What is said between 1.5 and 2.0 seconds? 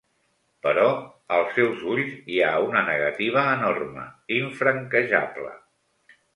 seus